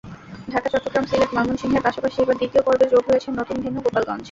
[0.47, 4.19] ঢাকা, চট্টগ্রাম, সিলেট, ময়মনসিংহের পাশাপাশি এবার দ্বিতীয় পর্বে যোগ হয়েছে নতুন ভেন্যু—গোপালগঞ্জ।